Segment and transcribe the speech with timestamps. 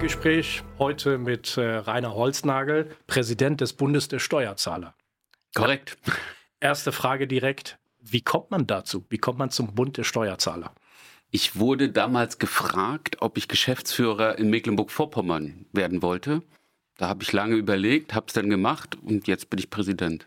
[0.00, 4.94] Parteigespräch heute mit äh, Rainer Holznagel, Präsident des Bundes der Steuerzahler.
[5.54, 5.98] Korrekt.
[6.58, 7.78] Erste Frage direkt.
[8.00, 9.04] Wie kommt man dazu?
[9.10, 10.74] Wie kommt man zum Bund der Steuerzahler?
[11.30, 16.40] Ich wurde damals gefragt, ob ich Geschäftsführer in Mecklenburg-Vorpommern werden wollte.
[16.96, 20.26] Da habe ich lange überlegt, habe es dann gemacht und jetzt bin ich Präsident.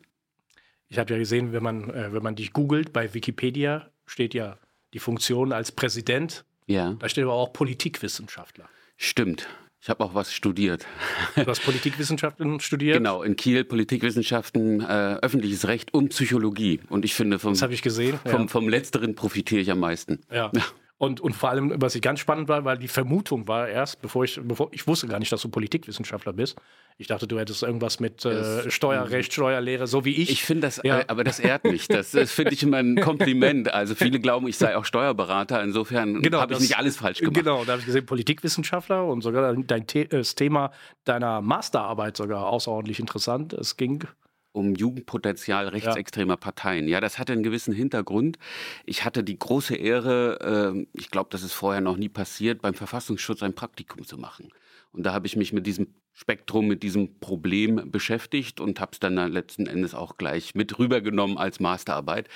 [0.88, 4.60] Ich habe ja gesehen, wenn man, äh, wenn man dich googelt, bei Wikipedia steht ja
[4.94, 6.46] die Funktion als Präsident.
[6.68, 6.94] Ja.
[7.00, 8.70] Da steht aber auch Politikwissenschaftler.
[8.98, 9.48] Stimmt.
[9.84, 10.88] Ich habe auch was studiert.
[11.36, 13.00] Du hast Politikwissenschaften studiert?
[13.00, 16.80] Genau, in Kiel Politikwissenschaften, äh, öffentliches Recht und Psychologie.
[16.88, 18.18] Und ich finde, vom, Das ich gesehen.
[18.26, 18.48] vom, ja.
[18.48, 20.20] vom Letzteren profitiere ich am meisten.
[20.32, 20.54] Ja.
[21.04, 24.24] Und, und vor allem, was ich ganz spannend war, weil die Vermutung war erst, bevor
[24.24, 26.58] ich, bevor ich wusste gar nicht, dass du Politikwissenschaftler bist.
[26.98, 30.30] Ich dachte, du hättest irgendwas mit äh, Steuerrecht, Steuerlehre, so wie ich.
[30.30, 31.00] Ich finde das, Ja.
[31.00, 31.88] äh, aber das ehrt mich.
[31.90, 33.74] Das, das finde ich immer ein Kompliment.
[33.74, 35.62] Also viele glauben, ich sei auch Steuerberater.
[35.62, 37.36] Insofern habe ich Genau, nicht alles falsch gemacht.
[37.36, 40.72] Genau, da habe ich gesehen, Politikwissenschaftler und sogar dein The das Thema
[41.04, 43.52] deiner Masterarbeit sogar außerordentlich interessant.
[43.52, 44.06] Es ging
[44.54, 46.88] um Jugendpotenzial rechtsextremer Parteien.
[46.88, 48.38] Ja, das hatte einen gewissen Hintergrund.
[48.86, 52.74] Ich hatte die große Ehre, äh, ich glaube, das ist vorher noch nie passiert, beim
[52.74, 54.50] Verfassungsschutz ein Praktikum zu machen.
[54.92, 59.00] Und da habe ich mich mit diesem Spektrum, mit diesem Problem beschäftigt und habe es
[59.00, 62.30] dann letzten Endes auch gleich mit rübergenommen als Masterarbeit.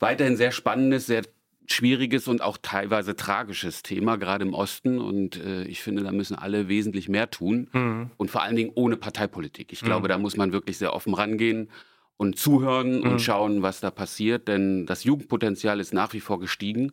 [0.00, 1.22] Weiterhin sehr spannendes, sehr
[1.72, 4.98] schwieriges und auch teilweise tragisches Thema, gerade im Osten.
[4.98, 7.68] Und äh, ich finde, da müssen alle wesentlich mehr tun.
[8.16, 9.72] Und vor allen Dingen ohne Parteipolitik.
[9.72, 11.70] Ich glaube, da muss man wirklich sehr offen rangehen
[12.16, 14.48] und zuhören und schauen, was da passiert.
[14.48, 16.92] Denn das Jugendpotenzial ist nach wie vor gestiegen.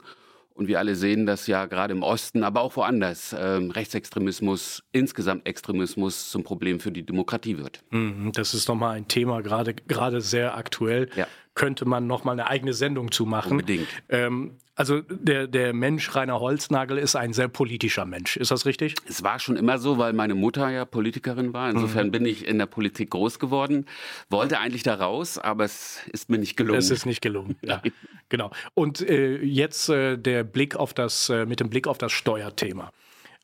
[0.57, 3.35] Und wir alle sehen das ja gerade im Osten, aber auch woanders.
[3.37, 7.83] Ähm, Rechtsextremismus, insgesamt Extremismus zum Problem für die Demokratie wird.
[7.91, 11.09] Mhm, Das ist nochmal ein Thema, gerade gerade sehr aktuell.
[11.15, 11.27] Ja.
[11.53, 13.53] Könnte man nochmal eine eigene Sendung zu machen.
[13.53, 13.87] Unbedingt.
[14.09, 18.37] Ähm, also der, der Mensch Rainer Holznagel ist ein sehr politischer Mensch.
[18.37, 18.93] Ist das richtig?
[19.09, 21.71] Es war schon immer so, weil meine Mutter ja Politikerin war.
[21.71, 23.85] Insofern bin ich in der Politik groß geworden.
[24.29, 26.77] Wollte eigentlich da raus, aber es ist mir nicht gelungen.
[26.77, 27.55] Es ist nicht gelungen.
[27.63, 27.81] ja,
[28.29, 28.51] genau.
[28.73, 32.91] Und äh, jetzt äh, der Blick auf das, äh, mit dem Blick auf das Steuerthema.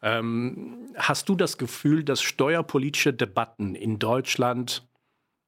[0.02, 4.86] Ähm, hast du das Gefühl, dass steuerpolitische Debatten in Deutschland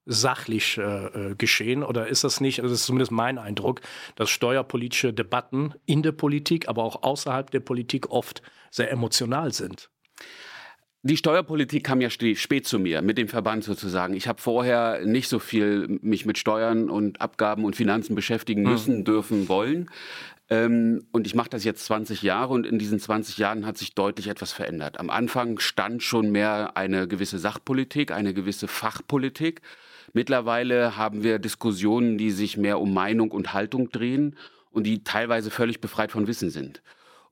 [0.06, 1.84] sachlich äh, äh, geschehen?
[1.84, 3.82] Oder ist das nicht, also das ist zumindest mein Eindruck,
[4.16, 8.42] dass steuerpolitische Debatten in der Politik, aber auch außerhalb der Politik oft
[8.72, 9.90] sehr emotional sind?
[11.08, 14.16] Die Steuerpolitik kam ja spät zu mir, mit dem Verband sozusagen.
[14.16, 19.04] Ich habe vorher nicht so viel mich mit Steuern und Abgaben und Finanzen beschäftigen müssen,
[19.04, 19.92] dürfen, wollen.
[20.50, 23.94] Ähm, und ich mache das jetzt 20 Jahre und in diesen 20 Jahren hat sich
[23.94, 25.00] deutlich etwas verändert.
[25.00, 29.62] Am Anfang stand schon mehr eine gewisse Sachpolitik, eine gewisse Fachpolitik.
[30.14, 34.36] Mittlerweile haben wir Diskussionen, die sich mehr um Meinung und Haltung drehen
[34.72, 36.82] und die teilweise völlig befreit von Wissen sind.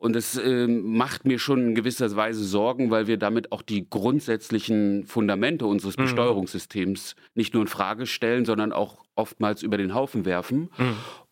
[0.04, 3.90] Und es ähm, macht mir schon in gewisser Weise Sorgen, weil wir damit auch die
[3.90, 10.26] grundsätzlichen Fundamente unseres Besteuerungssystems nicht nur in Frage stellen, sondern auch oftmals über den Haufen
[10.26, 10.70] werfen.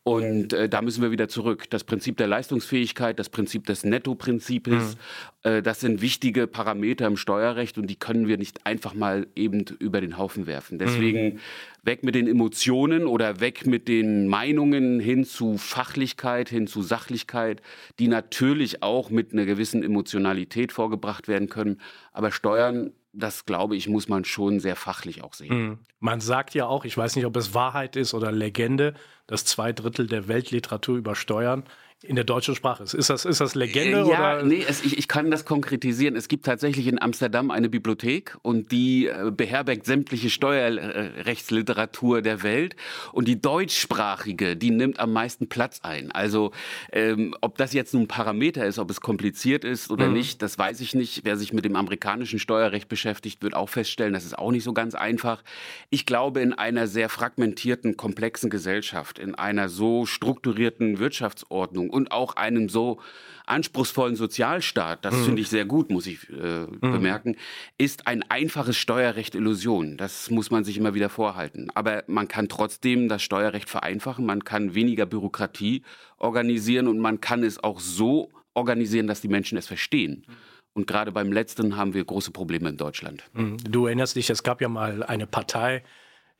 [0.04, 1.70] Und äh, da müssen wir wieder zurück.
[1.70, 4.98] Das Prinzip der Leistungsfähigkeit, das Prinzip des Nettoprinzips,
[5.44, 9.64] äh, das sind wichtige Parameter im Steuerrecht und die können wir nicht einfach mal eben
[9.78, 10.80] über den Haufen werfen.
[10.80, 11.40] Deswegen
[11.84, 17.62] weg mit den Emotionen oder weg mit den Meinungen hin zu Fachlichkeit, hin zu Sachlichkeit,
[18.00, 21.80] die natürlich auch mit einer gewissen Emotionalität vorgebracht werden können.
[22.12, 25.80] Aber Steuern, das glaube ich, muss man schon sehr fachlich auch sehen.
[26.00, 28.94] Man sagt ja auch, ich weiß nicht, ob es Wahrheit ist oder Legende,
[29.28, 31.64] dass zwei Drittel der Weltliteratur über Steuern
[32.04, 32.94] in der deutschen Sprache ist.
[32.96, 34.44] Ist das, ist das Legende Äh, ja, oder?
[34.44, 36.16] nee, es, ich, ich kann das konkretisieren.
[36.16, 42.76] Es gibt tatsächlich in Amsterdam eine Bibliothek und die äh, beherbergt sämtliche Steuerrechtsliteratur der Welt
[43.12, 46.12] und die deutschsprachige, die nimmt am meisten Platz ein.
[46.12, 46.52] Also
[46.92, 50.58] ähm, ob das jetzt nun ein Parameter ist, ob es kompliziert ist oder nicht, das
[50.58, 51.22] weiß ich nicht.
[51.24, 54.74] Wer sich mit dem amerikanischen Steuerrecht beschäftigt, wird auch feststellen, das ist auch nicht so
[54.74, 55.44] ganz einfach.
[55.92, 62.36] Ich glaube, in einer sehr fragmentierten, komplexen Gesellschaft, in einer so strukturierten Wirtschaftsordnung und auch
[62.36, 63.00] einem so
[63.46, 67.36] anspruchsvollen Sozialstaat, das finde ich sehr gut, muss ich äh, bemerken,
[67.78, 69.98] ist ein einfaches Steuerrecht Illusion.
[69.98, 71.70] Das muss man sich immer wieder vorhalten.
[71.76, 75.84] Aber man kann trotzdem das Steuerrecht vereinfachen, man kann weniger Bürokratie
[76.18, 80.26] organisieren und man kann es auch so organisieren, dass die Menschen es verstehen.
[80.74, 83.24] Und gerade beim letzten haben wir große Probleme in Deutschland.
[83.34, 85.84] Hm, Du erinnerst dich, es gab ja mal eine Partei,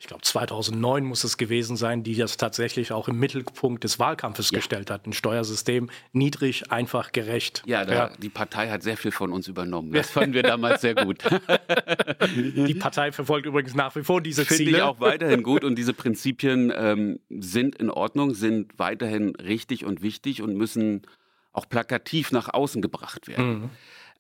[0.02, 4.50] ich glaube 2009 muss es gewesen sein, die das tatsächlich auch im Mittelpunkt des Wahlkampfes
[4.50, 5.06] gestellt hat.
[5.06, 7.62] Ein Steuersystem niedrig, einfach, gerecht.
[7.68, 9.92] Ja, da, die Partei hat sehr viel von uns übernommen.
[9.92, 11.20] Das fanden wir damals sehr gut.
[12.36, 14.78] Die Partei verfolgt übrigens nach wie vor diese Finde Ziele.
[14.78, 20.02] ich auch weiterhin gut und diese Prinzipien ähm, sind in Ordnung, sind weiterhin richtig und
[20.02, 21.04] wichtig und müssen
[21.54, 23.70] auch plakativ nach außen gebracht werden.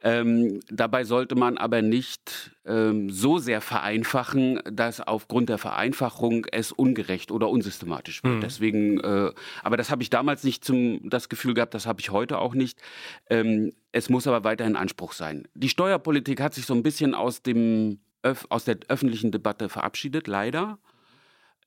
[0.03, 6.71] Ähm, dabei sollte man aber nicht ähm, so sehr vereinfachen, dass aufgrund der Vereinfachung es
[6.71, 8.36] ungerecht oder unsystematisch wird.
[8.36, 8.42] Mhm.
[8.42, 9.31] Deswegen, äh,
[9.63, 12.56] aber das habe ich damals nicht zum das Gefühl gehabt, das habe ich heute auch
[12.56, 12.80] nicht.
[13.30, 15.48] Ähm, es muss aber weiterhin Anspruch sein.
[15.53, 18.00] Die Steuerpolitik hat sich so ein bisschen aus dem
[18.50, 20.77] aus der öffentlichen Debatte verabschiedet, leider.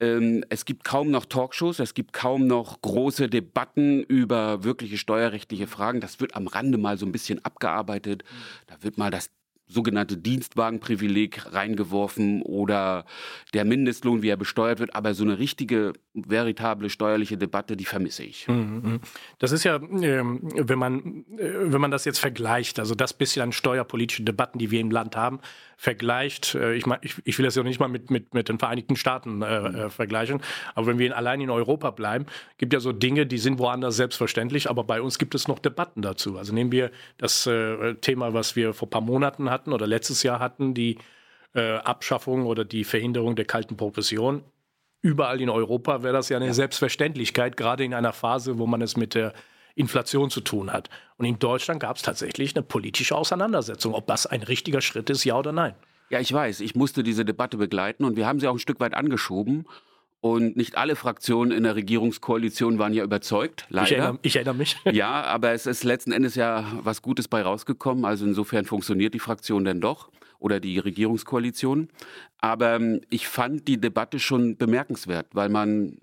[0.01, 5.67] Ähm, es gibt kaum noch Talkshows, es gibt kaum noch große Debatten über wirkliche steuerrechtliche
[5.67, 6.01] Fragen.
[6.01, 8.25] Das wird am Rande mal so ein bisschen abgearbeitet.
[8.67, 9.31] Da wird mal das
[9.67, 13.07] sogenannte Dienstwagenprivileg reingeworfen oder
[13.55, 14.95] der Mindestlohn, wie er besteuert wird.
[14.95, 18.47] Aber so eine richtige, veritable steuerliche Debatte, die vermisse ich.
[18.47, 19.01] Mhm, mhm.
[19.39, 23.43] Das ist ja, ähm, wenn man, äh, wenn man das jetzt vergleicht, also das bisschen
[23.43, 25.41] an steuerpolitischen Debatten, die wir im Land haben,
[25.77, 28.59] vergleicht, äh, ich, mein, ich, ich, will das ja nicht mal mit, mit, mit den
[28.59, 30.41] Vereinigten Staaten äh, äh, vergleichen,
[30.75, 32.27] aber wenn wir allein in Europa bleiben,
[32.59, 36.03] gibt ja so Dinge, die sind woanders selbstverständlich, aber bei uns gibt es noch Debatten
[36.03, 36.39] dazu.
[36.39, 40.23] Also nehmen wir das äh, Thema, was wir vor ein paar Monaten hatten oder letztes
[40.23, 40.99] Jahr hatten, die
[41.57, 44.43] Abschaffung oder die Verhinderung der kalten Progression.
[45.03, 46.53] Überall in Europa wäre das ja eine ja.
[46.53, 49.35] Selbstverständlichkeit, gerade in einer Phase, wo man es mit der
[49.75, 50.91] Inflation zu tun hat.
[51.17, 55.25] Und in Deutschland gab es tatsächlich eine politische Auseinandersetzung, ob das ein richtiger Schritt ist,
[55.25, 55.75] ja oder nein.
[56.11, 58.81] Ja, ich weiß, ich musste diese Debatte begleiten und wir haben sie auch ein Stück
[58.81, 59.67] weit angeschoben.
[60.21, 63.87] Und nicht alle Fraktionen in der Regierungskoalition waren ja überzeugt, leider.
[63.87, 64.77] Ich erinnere, ich erinnere, mich.
[64.93, 68.07] Ja, aber es ist letzten Endes ja was Gutes bei rausgekommen.
[68.07, 71.89] Also insofern funktioniert die Fraktion denn doch oder die Regierungskoalition.
[72.39, 75.99] Aber ähm, ich fand die Debatte schon bemerkenswert, weil man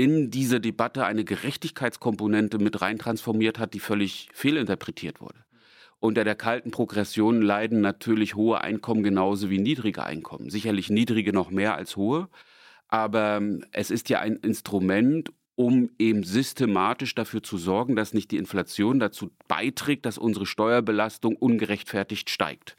[0.00, 5.44] in diese Debatte eine Gerechtigkeitskomponente mit rein transformiert hat, die völlig fehlinterpretiert wurde.
[5.98, 10.48] Unter der kalten Progression leiden natürlich hohe Einkommen genauso wie niedrige Einkommen.
[10.48, 12.30] Sicherlich niedrige noch mehr als hohe.
[12.88, 18.30] Aber ähm, es ist ja ein Instrument, um eben systematisch dafür zu sorgen, dass nicht
[18.30, 22.78] die Inflation dazu beiträgt, dass unsere Steuerbelastung ungerechtfertigt steigt.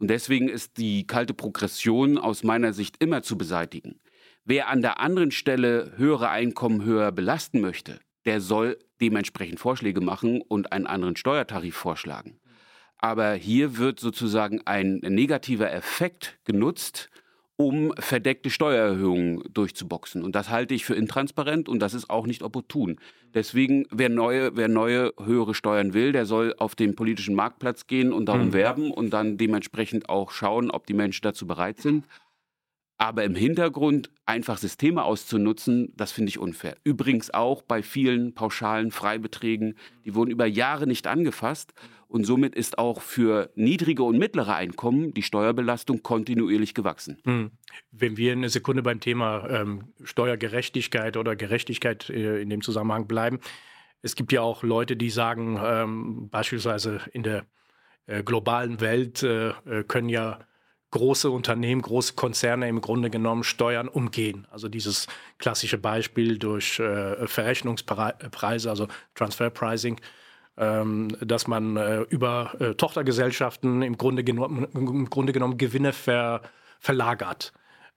[0.00, 4.00] Und deswegen ist die kalte Progression aus meiner Sicht immer zu beseitigen.
[4.50, 10.40] Wer an der anderen Stelle höhere Einkommen höher belasten möchte, der soll dementsprechend Vorschläge machen
[10.40, 12.40] und einen anderen Steuertarif vorschlagen.
[12.96, 17.10] Aber hier wird sozusagen ein negativer Effekt genutzt,
[17.56, 20.22] um verdeckte Steuererhöhungen durchzuboxen.
[20.22, 22.98] Und das halte ich für intransparent und das ist auch nicht opportun.
[23.34, 28.14] Deswegen, wer neue, wer neue höhere Steuern will, der soll auf den politischen Marktplatz gehen
[28.14, 28.52] und darum mhm.
[28.54, 32.06] werben und dann dementsprechend auch schauen, ob die Menschen dazu bereit sind.
[33.00, 36.76] Aber im Hintergrund einfach Systeme auszunutzen, das finde ich unfair.
[36.82, 41.72] Übrigens auch bei vielen pauschalen Freibeträgen, die wurden über Jahre nicht angefasst.
[42.08, 47.18] Und somit ist auch für niedrige und mittlere Einkommen die Steuerbelastung kontinuierlich gewachsen.
[47.24, 47.50] Hm.
[47.92, 53.38] Wenn wir eine Sekunde beim Thema ähm, Steuergerechtigkeit oder Gerechtigkeit äh, in dem Zusammenhang bleiben.
[54.00, 57.44] Es gibt ja auch Leute, die sagen, ähm, beispielsweise in der
[58.06, 60.40] äh, globalen Welt äh, äh können ja
[60.90, 64.46] große Unternehmen, große Konzerne im Grunde genommen Steuern umgehen.
[64.50, 65.06] Also dieses
[65.38, 70.00] klassische Beispiel durch äh, Verrechnungspreise, also Transfer Pricing,
[70.56, 76.42] ähm, dass man äh, über äh, Tochtergesellschaften im Grunde, genommen, im Grunde genommen Gewinne ver,
[76.80, 77.52] verlagert.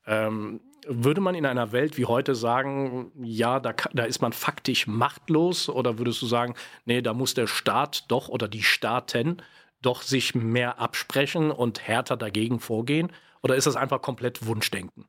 [0.06, 4.88] Ähm, würde man in einer Welt wie heute sagen, ja, da, da ist man faktisch
[4.88, 5.70] machtlos?
[5.70, 9.38] Oder würdest du sagen, nee, da muss der Staat doch oder die Staaten
[9.82, 13.12] doch sich mehr absprechen und härter dagegen vorgehen?
[13.42, 15.06] Oder ist das einfach komplett Wunschdenken?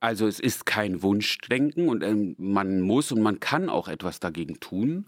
[0.00, 4.60] Also es ist kein Wunschdenken und ähm, man muss und man kann auch etwas dagegen
[4.60, 5.06] tun.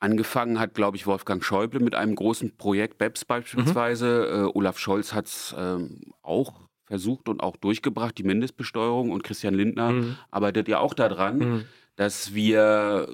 [0.00, 4.28] Angefangen hat, glaube ich, Wolfgang Schäuble mit einem großen Projekt, BEPS beispielsweise.
[4.30, 4.44] Mhm.
[4.44, 9.10] Äh, Olaf Scholz hat es ähm, auch versucht und auch durchgebracht, die Mindestbesteuerung.
[9.10, 10.16] Und Christian Lindner mhm.
[10.30, 11.64] arbeitet ja auch daran, mhm.
[11.96, 13.08] dass wir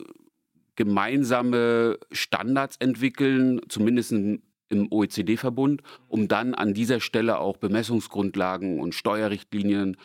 [0.76, 9.96] gemeinsame Standards entwickeln, zumindest im OECD-Verbund, um dann an dieser Stelle auch Bemessungsgrundlagen und Steuerrichtlinien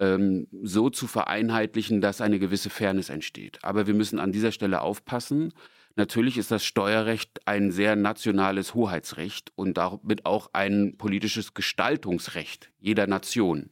[0.00, 3.58] ähm, so zu vereinheitlichen, dass eine gewisse Fairness entsteht.
[3.62, 5.52] Aber wir müssen an dieser Stelle aufpassen.
[5.96, 13.06] Natürlich ist das Steuerrecht ein sehr nationales Hoheitsrecht und damit auch ein politisches Gestaltungsrecht jeder
[13.06, 13.70] Nation.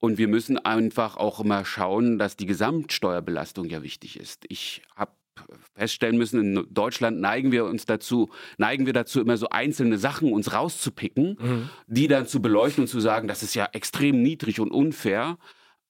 [0.00, 4.44] Und wir müssen einfach auch immer schauen, dass die Gesamtsteuerbelastung ja wichtig ist.
[4.48, 5.12] Ich habe
[5.74, 10.32] feststellen müssen, in Deutschland neigen wir uns dazu, neigen wir dazu, immer so einzelne Sachen
[10.32, 11.70] uns rauszupicken, mhm.
[11.86, 15.38] die dann zu beleuchten und zu sagen, das ist ja extrem niedrig und unfair.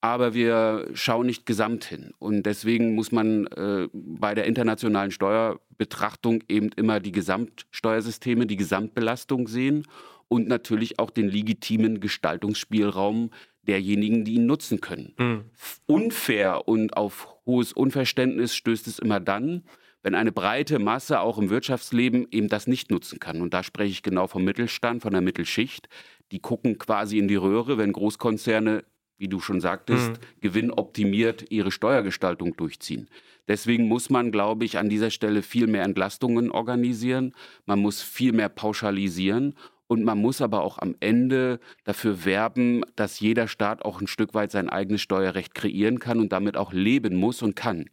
[0.01, 2.13] Aber wir schauen nicht gesamt hin.
[2.21, 9.49] Und deswegen muss man äh, bei der internationalen Steuerbetrachtung eben immer die Gesamtsteuersysteme, die Gesamtbelastung
[9.49, 9.87] sehen
[10.29, 13.31] und natürlich auch den legitimen Gestaltungsspielraum
[13.69, 15.15] derjenigen, die ihn nutzen können.
[15.19, 15.45] Mhm.
[15.87, 19.63] Unfair und auf hohes Unverständnis stößt es immer dann,
[20.03, 23.43] wenn eine breite Masse auch im Wirtschaftsleben eben das nicht nutzen kann.
[23.43, 25.89] Und da spreche ich genau vom Mittelstand, von der Mittelschicht.
[26.33, 28.85] Die gucken quasi in die Röhre, wenn Großkonzerne,
[29.19, 30.41] wie du schon sagtest, mhm.
[30.41, 33.09] gewinnoptimiert ihre Steuergestaltung durchziehen.
[33.49, 37.35] Deswegen muss man, glaube ich, an dieser Stelle viel mehr Entlastungen organisieren.
[37.67, 39.55] Man muss viel mehr pauschalisieren.
[39.89, 44.35] Und man muss aber auch am Ende dafür werben, dass jeder Staat auch ein Stück
[44.35, 47.87] weit sein eigenes Steuerrecht kreieren kann und damit auch leben muss und kann.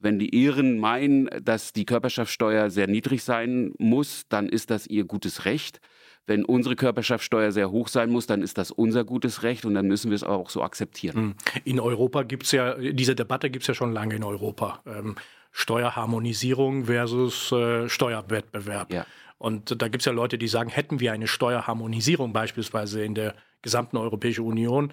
[0.00, 5.04] Wenn die Iren meinen, dass die Körperschaftssteuer sehr niedrig sein muss, dann ist das ihr
[5.04, 5.80] gutes Recht.
[6.26, 9.86] Wenn unsere Körperschaftssteuer sehr hoch sein muss, dann ist das unser gutes Recht und dann
[9.86, 11.16] müssen wir es auch so akzeptieren.
[11.16, 11.34] Hm.
[11.64, 14.80] In Europa gibt es ja, diese Debatte gibt es ja schon lange in Europa.
[14.86, 15.16] Ähm,
[15.52, 18.92] Steuerharmonisierung versus äh, Steuerwettbewerb.
[18.92, 19.06] Ja.
[19.38, 23.34] Und da gibt es ja Leute, die sagen, hätten wir eine Steuerharmonisierung beispielsweise in der
[23.62, 24.92] gesamten Europäischen Union,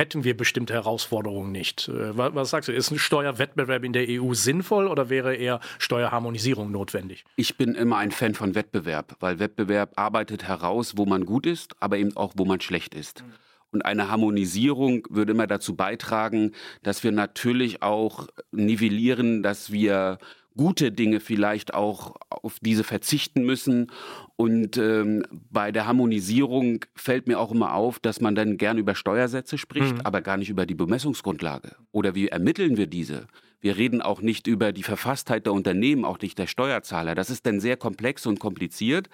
[0.00, 1.88] hätten wir bestimmte Herausforderungen nicht.
[1.88, 5.60] Äh, was, was, sagst du, ist ein Steuerwettbewerb in der EU sinnvoll oder wäre eher
[5.78, 7.24] Steuerharmonisierung notwendig?
[7.36, 11.74] Ich bin immer ein Fan von Wettbewerb, weil Wettbewerb arbeitet heraus, wo man gut ist,
[11.80, 13.22] aber eben auch, wo man schlecht ist.
[13.22, 13.32] Mhm.
[13.72, 20.18] Und eine Harmonisierung würde immer dazu beitragen, dass wir natürlich auch nivellieren, dass wir
[20.60, 23.90] gute Dinge vielleicht auch auf diese verzichten müssen.
[24.36, 28.94] Und ähm, bei der Harmonisierung fällt mir auch immer auf, dass man dann gern über
[28.94, 30.00] Steuersätze spricht, mhm.
[30.02, 31.76] aber gar nicht über die Bemessungsgrundlage.
[31.92, 33.26] Oder wie ermitteln wir diese?
[33.62, 37.14] Wir reden auch nicht über die Verfasstheit der Unternehmen, auch nicht der Steuerzahler.
[37.14, 39.08] Das ist dann sehr komplex und kompliziert.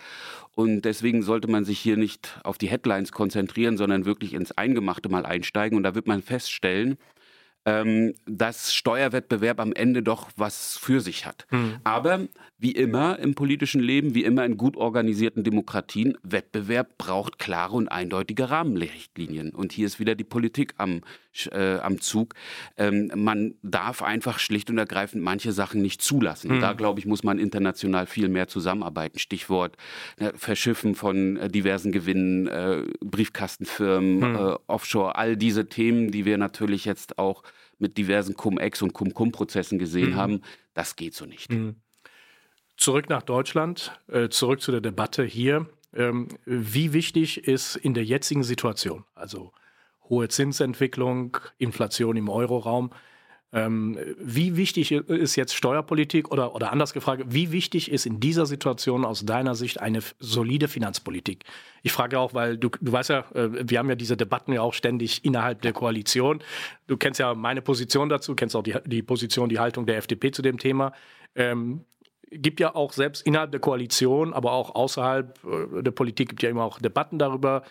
[0.57, 5.09] Und deswegen sollte man sich hier nicht auf die Headlines konzentrieren, sondern wirklich ins Eingemachte
[5.09, 5.77] mal einsteigen.
[5.77, 6.99] Und da wird man feststellen,
[7.67, 11.47] ähm, dass Steuerwettbewerb am Ende doch was für sich hat.
[11.51, 11.75] Mhm.
[11.83, 12.21] Aber
[12.59, 17.89] wie immer im politischen Leben, wie immer in gut organisierten Demokratien, Wettbewerb braucht klare und
[17.89, 19.51] eindeutige Rahmenrichtlinien.
[19.51, 21.03] Und hier ist wieder die Politik am,
[21.51, 22.35] äh, am Zug.
[22.77, 26.57] Ähm, man darf einfach schlicht und ergreifend manche Sachen nicht zulassen.
[26.57, 26.61] Mhm.
[26.61, 29.19] Da, glaube ich, muss man international viel mehr zusammenarbeiten.
[29.19, 29.77] Stichwort
[30.19, 34.57] äh, Verschiffen von äh, diversen Gewinnen, äh, Briefkastenfirmen, mhm.
[34.69, 37.43] Offshore, all diese Themen, die wir natürlich jetzt auch
[37.79, 40.17] mit diversen Cum-Ex- und Cum-Cum-Prozessen gesehen mhm.
[40.17, 40.41] haben.
[40.75, 41.53] Das geht so nicht.
[41.53, 41.77] Mhm.
[42.77, 45.67] Zurück nach Deutschland, äh, zurück zu der Debatte hier.
[45.95, 49.53] Ähm, wie wichtig ist in der jetzigen Situation, also
[50.09, 52.91] hohe Zinsentwicklung, Inflation im Euroraum,
[53.53, 58.45] ähm, wie wichtig ist jetzt Steuerpolitik oder, oder anders gefragt, wie wichtig ist in dieser
[58.45, 61.45] Situation aus deiner Sicht eine solide Finanzpolitik?
[61.83, 64.63] Ich frage auch, weil du, du weißt ja, äh, wir haben ja diese Debatten ja
[64.63, 66.43] auch ständig innerhalb der Koalition.
[66.89, 70.33] Du kennst ja meine Position dazu, kennst auch die, die Position, die Haltung der FDP
[70.33, 70.93] zu dem Thema.
[71.37, 71.85] Ähm,
[72.31, 76.51] gibt ja auch selbst innerhalb der Koalition, aber auch außerhalb äh, der Politik gibt ja
[76.51, 77.63] immer auch Debatten darüber,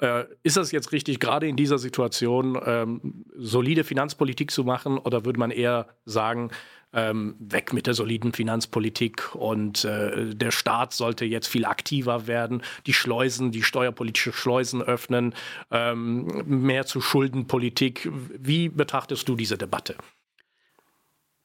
[0.00, 5.24] äh, ist das jetzt richtig, gerade in dieser Situation ähm, solide Finanzpolitik zu machen oder
[5.24, 6.50] würde man eher sagen,
[6.92, 12.62] ähm, weg mit der soliden Finanzpolitik und äh, der Staat sollte jetzt viel aktiver werden,
[12.86, 15.34] die Schleusen, die steuerpolitische Schleusen öffnen,
[15.70, 18.08] ähm, mehr zu Schuldenpolitik.
[18.38, 19.96] Wie betrachtest du diese Debatte?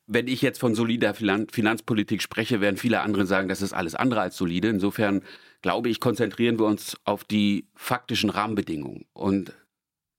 [0.06, 4.22] Wenn ich jetzt von solider Finanzpolitik spreche, werden viele andere sagen, das ist alles andere
[4.22, 4.68] als solide.
[4.68, 5.22] Insofern
[5.62, 9.06] glaube ich, konzentrieren wir uns auf die faktischen Rahmenbedingungen.
[9.14, 9.54] Und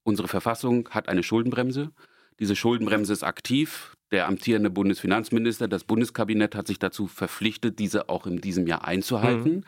[0.03, 1.91] unsere Verfassung hat eine Schuldenbremse.
[2.39, 3.95] Diese Schuldenbremse ist aktiv.
[4.11, 9.57] Der amtierende Bundesfinanzminister, das Bundeskabinett hat sich dazu verpflichtet, diese auch in diesem Jahr einzuhalten.
[9.57, 9.63] Mhm.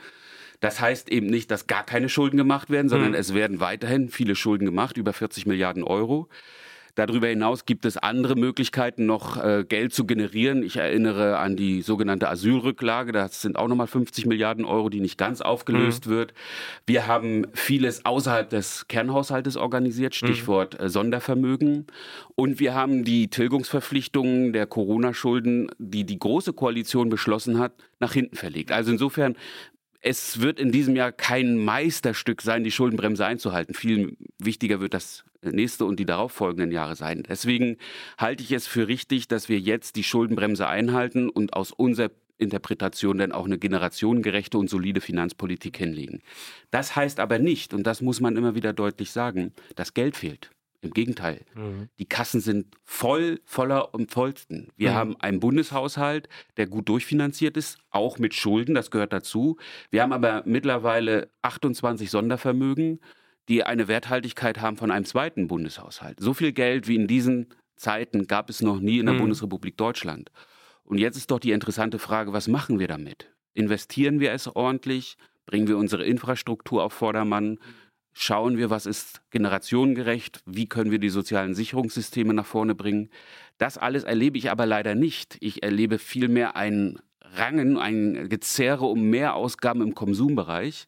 [0.60, 3.16] Das heißt eben nicht, dass gar keine Schulden gemacht werden, sondern mhm.
[3.16, 6.28] es werden weiterhin viele Schulden gemacht, über 40 Milliarden Euro.
[6.98, 10.64] Darüber hinaus gibt es andere Möglichkeiten, noch äh, Geld zu generieren.
[10.64, 13.12] Ich erinnere an die sogenannte Asylrücklage.
[13.12, 16.10] Das sind auch nochmal 50 Milliarden Euro, die nicht ganz aufgelöst mhm.
[16.10, 16.34] wird.
[16.88, 20.26] Wir haben vieles außerhalb des Kernhaushaltes organisiert, mhm.
[20.26, 20.88] Stichwort mhm.
[20.88, 21.86] Sondervermögen.
[22.34, 28.38] Und wir haben die Tilgungsverpflichtungen der Corona-Schulden, die die Große Koalition beschlossen hat, nach hinten
[28.38, 28.72] verlegt.
[28.72, 29.36] Also insofern
[30.02, 33.74] es wird in diesem Jahr kein Meisterstück sein, die Schuldenbremse einzuhalten.
[33.74, 37.24] Viel wichtiger wird das nächste und die darauffolgenden Jahre sein.
[37.28, 37.78] Deswegen
[38.18, 43.18] halte ich es für richtig, dass wir jetzt die Schuldenbremse einhalten und aus unserer Interpretation
[43.18, 46.22] dann auch eine generationengerechte und solide Finanzpolitik hinlegen.
[46.70, 50.52] Das heißt aber nicht, und das muss man immer wieder deutlich sagen, dass Geld fehlt.
[50.82, 51.44] Im Gegenteil.
[51.56, 51.90] Mhm.
[51.98, 54.70] Die Kassen sind voll, voller und vollsten.
[54.78, 54.96] Wir mhm.
[54.96, 59.58] haben einen Bundeshaushalt, der gut durchfinanziert ist, auch mit Schulden, das gehört dazu.
[59.90, 63.00] Wir haben aber mittlerweile 28 Sondervermögen,
[63.48, 66.20] die eine Werthaltigkeit haben von einem zweiten Bundeshaushalt.
[66.20, 69.20] So viel Geld wie in diesen Zeiten gab es noch nie in der mhm.
[69.20, 70.32] Bundesrepublik Deutschland.
[70.84, 73.32] Und jetzt ist doch die interessante Frage, was machen wir damit?
[73.54, 75.18] Investieren wir es ordentlich?
[75.46, 77.58] Bringen wir unsere Infrastruktur auf Vordermann?
[78.20, 80.42] Schauen wir, was ist generationengerecht?
[80.48, 83.12] Wie können wir die sozialen Sicherungssysteme nach vorne bringen?
[83.60, 85.38] Das alles erlebe ich aber leider nicht.
[85.40, 90.88] Ich erlebe vielmehr einen Rangen, ein Gezerre um mehr Ausgaben im Konsumbereich.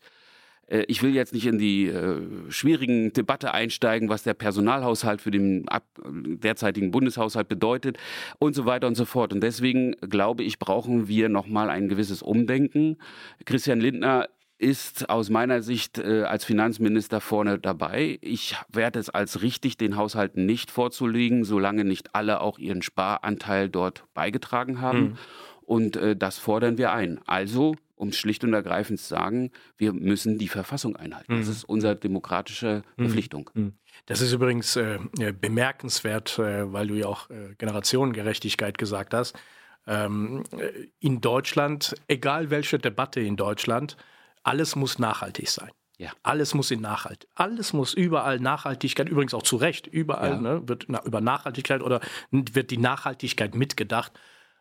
[0.66, 2.20] Äh, ich will jetzt nicht in die äh,
[2.50, 5.68] schwierigen Debatte einsteigen, was der Personalhaushalt für den
[6.04, 8.00] derzeitigen Bundeshaushalt bedeutet
[8.40, 9.34] und so weiter und so fort.
[9.34, 12.98] Und deswegen glaube ich, brauchen wir nochmal ein gewisses Umdenken.
[13.46, 14.30] Christian Lindner
[14.60, 18.20] ist aus meiner Sicht äh, als Finanzminister vorne dabei.
[18.22, 23.70] Ich werde es als richtig, den Haushalten nicht vorzulegen, solange nicht alle auch ihren Sparanteil
[23.70, 25.02] dort beigetragen haben.
[25.02, 25.18] Mhm.
[25.62, 27.20] Und äh, das fordern wir ein.
[27.26, 31.36] Also um schlicht und ergreifend zu sagen, wir müssen die Verfassung einhalten.
[31.36, 31.40] Mhm.
[31.40, 33.04] Das ist unsere demokratische mhm.
[33.04, 33.50] Verpflichtung.
[33.54, 33.74] Mhm.
[34.06, 35.00] Das ist übrigens äh,
[35.40, 39.38] bemerkenswert, äh, weil du ja auch äh, Generationengerechtigkeit gesagt hast.
[39.86, 43.98] Ähm, äh, in Deutschland, egal welche Debatte in Deutschland,
[44.44, 45.72] alles muss nachhaltig sein.
[46.00, 46.14] Ja.
[46.24, 47.28] Alles muss in Nachhalt.
[47.36, 50.42] Alles muss überall Nachhaltigkeit, übrigens auch zu Recht, überall ja.
[50.42, 52.00] ne, wird na, über Nachhaltigkeit oder
[52.32, 54.14] wird die Nachhaltigkeit mitgedacht.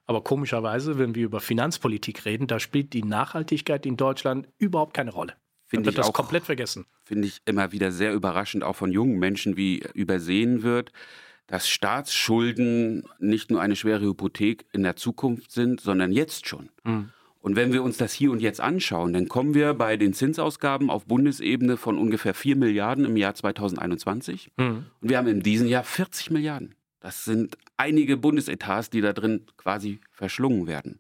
[0.04, 5.12] Aber komischerweise, wenn wir über Finanzpolitik reden, da spielt die Nachhaltigkeit in Deutschland überhaupt keine
[5.12, 5.34] Rolle.
[5.66, 6.86] Finde wird ich das auch, komplett vergessen.
[7.04, 10.92] Finde ich immer wieder sehr überraschend, auch von jungen Menschen, wie übersehen wird,
[11.46, 16.70] dass Staatsschulden nicht nur eine schwere Hypothek in der Zukunft sind, sondern jetzt schon.
[16.82, 17.12] Mhm.
[17.40, 20.90] Und wenn wir uns das hier und jetzt anschauen, dann kommen wir bei den Zinsausgaben
[20.90, 24.50] auf Bundesebene von ungefähr 4 Milliarden im Jahr 2021.
[24.56, 24.86] Mhm.
[25.00, 26.74] Und wir haben in diesem Jahr 40 Milliarden.
[27.00, 30.98] Das sind einige Bundesetats, die da drin quasi verschlungen werden.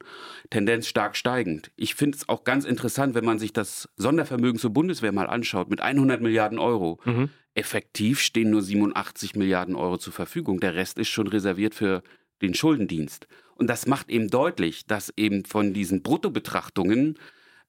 [0.48, 1.72] Tendenz stark steigend.
[1.74, 5.68] Ich finde es auch ganz interessant, wenn man sich das Sondervermögen zur Bundeswehr mal anschaut
[5.70, 7.00] mit 100 Milliarden Euro.
[7.04, 7.30] Mhm.
[7.54, 10.60] Effektiv stehen nur 87 Milliarden Euro zur Verfügung.
[10.60, 12.04] Der Rest ist schon reserviert für
[12.42, 13.26] den Schuldendienst.
[13.58, 17.18] Und das macht eben deutlich, dass eben von diesen Bruttobetrachtungen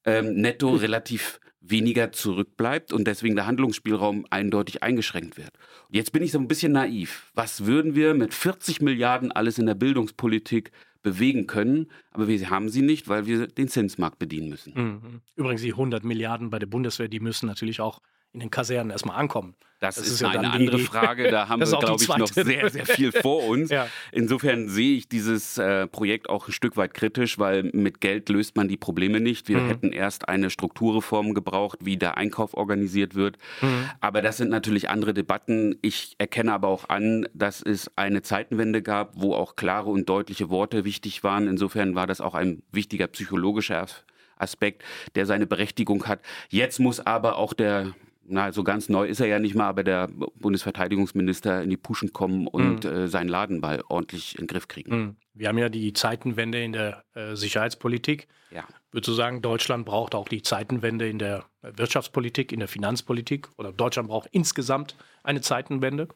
[0.05, 5.51] ähm, netto relativ weniger zurückbleibt und deswegen der Handlungsspielraum eindeutig eingeschränkt wird.
[5.89, 7.31] Und jetzt bin ich so ein bisschen naiv.
[7.33, 12.69] Was würden wir mit 40 Milliarden alles in der Bildungspolitik bewegen können, aber wir haben
[12.69, 14.73] sie nicht, weil wir den Zinsmarkt bedienen müssen.
[14.75, 15.21] Mhm.
[15.35, 18.01] Übrigens die 100 Milliarden bei der Bundeswehr, die müssen natürlich auch
[18.33, 19.55] in den Kasernen erstmal ankommen.
[19.79, 21.31] Das, das ist, ist ja eine andere die, Frage.
[21.31, 23.69] Da haben wir, glaube ich, noch sehr, sehr viel vor uns.
[23.69, 23.87] ja.
[24.11, 28.57] Insofern sehe ich dieses äh, Projekt auch ein Stück weit kritisch, weil mit Geld löst
[28.57, 29.47] man die Probleme nicht.
[29.47, 29.67] Wir mhm.
[29.67, 33.37] hätten erst eine Strukturreform gebraucht, wie der Einkauf organisiert wird.
[33.61, 33.89] Mhm.
[34.01, 35.77] Aber das sind natürlich andere Debatten.
[35.81, 40.49] Ich erkenne aber auch an, dass es eine Zeitenwende gab, wo auch klare und deutliche
[40.49, 41.47] Worte wichtig waren.
[41.47, 43.87] Insofern war das auch ein wichtiger psychologischer
[44.35, 44.83] Aspekt,
[45.15, 46.19] der seine Berechtigung hat.
[46.49, 47.93] Jetzt muss aber auch der
[48.29, 52.13] na, so ganz neu ist er ja nicht mal, aber der Bundesverteidigungsminister in die Puschen
[52.13, 52.91] kommen und mhm.
[52.91, 54.95] äh, seinen Ladenball ordentlich in den Griff kriegen.
[54.95, 55.15] Mhm.
[55.33, 58.27] Wir haben ja die Zeitenwende in der äh, Sicherheitspolitik.
[58.51, 58.65] Ja.
[58.91, 63.49] Würdest du sagen, Deutschland braucht auch die Zeitenwende in der Wirtschaftspolitik, in der Finanzpolitik?
[63.57, 66.07] Oder Deutschland braucht insgesamt eine Zeitenwende?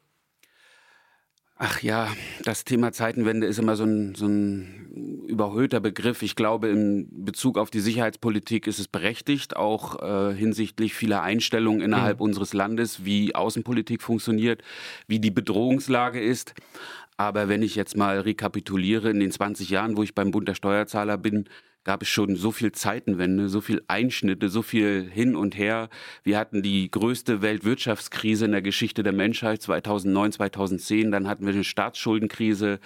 [1.66, 6.22] Ach ja, das Thema Zeitenwende ist immer so ein, so ein überhöhter Begriff.
[6.22, 11.80] Ich glaube, in Bezug auf die Sicherheitspolitik ist es berechtigt, auch äh, hinsichtlich vieler Einstellungen
[11.80, 12.26] innerhalb mhm.
[12.26, 14.62] unseres Landes, wie Außenpolitik funktioniert,
[15.08, 16.54] wie die Bedrohungslage ist.
[17.16, 20.56] Aber wenn ich jetzt mal rekapituliere, in den 20 Jahren, wo ich beim Bund der
[20.56, 21.46] Steuerzahler bin,
[21.84, 25.90] gab es schon so viel Zeitenwende, so viel Einschnitte, so viel hin und her.
[26.24, 31.12] Wir hatten die größte Weltwirtschaftskrise in der Geschichte der Menschheit 2009, 2010.
[31.12, 32.80] Dann hatten wir eine Staatsschuldenkrise,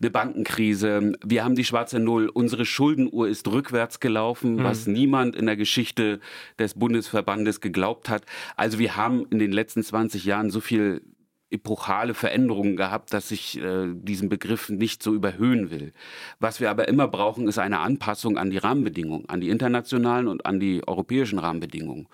[0.00, 1.12] eine Bankenkrise.
[1.24, 2.28] Wir haben die schwarze Null.
[2.28, 4.64] Unsere Schuldenuhr ist rückwärts gelaufen, mhm.
[4.64, 6.20] was niemand in der Geschichte
[6.58, 8.24] des Bundesverbandes geglaubt hat.
[8.56, 11.02] Also wir haben in den letzten 20 Jahren so viel
[11.54, 15.92] epochale Veränderungen gehabt, dass ich äh, diesen Begriff nicht so überhöhen will.
[16.40, 20.44] Was wir aber immer brauchen, ist eine Anpassung an die Rahmenbedingungen, an die internationalen und
[20.46, 22.08] an die europäischen Rahmenbedingungen.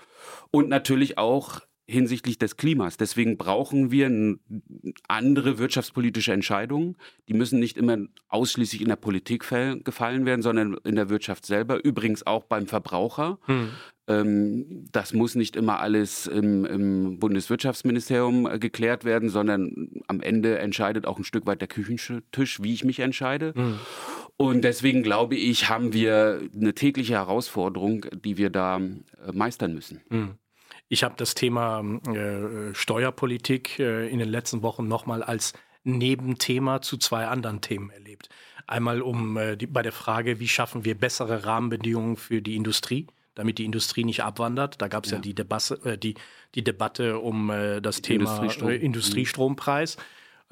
[0.51, 2.97] Und natürlich auch hinsichtlich des Klimas.
[2.97, 4.39] Deswegen brauchen wir
[5.09, 6.97] andere wirtschaftspolitische Entscheidungen.
[7.29, 7.99] Die müssen nicht immer
[8.29, 9.41] ausschließlich in der Politik
[9.85, 11.85] gefallen werden, sondern in der Wirtschaft selber.
[11.85, 13.39] Übrigens auch beim Verbraucher.
[13.47, 13.71] Hm.
[14.11, 20.59] Ähm, das muss nicht immer alles im, im Bundeswirtschaftsministerium äh, geklärt werden, sondern am Ende
[20.59, 23.53] entscheidet auch ein Stück weit der Küchentisch, wie ich mich entscheide.
[23.55, 23.79] Hm.
[24.37, 30.01] Und deswegen glaube ich, haben wir eine tägliche Herausforderung, die wir da äh, meistern müssen.
[30.11, 30.35] Hm.
[30.89, 35.53] Ich habe das Thema äh, Steuerpolitik äh, in den letzten Wochen nochmal als
[35.85, 38.29] Nebenthema zu zwei anderen Themen erlebt.
[38.67, 43.07] Einmal um äh, die, bei der Frage, wie schaffen wir bessere Rahmenbedingungen für die Industrie,
[43.35, 44.81] damit die Industrie nicht abwandert.
[44.83, 45.17] Da gab es ja.
[45.17, 46.15] ja, die, Debasse, äh, die,
[46.55, 48.71] die Debatte um äh, das Thema Industriestrom.
[48.71, 49.97] Äh, Industriestrompreis.